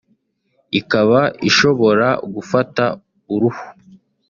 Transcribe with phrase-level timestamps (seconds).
[0.79, 1.19] ikaba
[1.49, 2.83] ishobora gufata
[3.33, 3.63] uruhu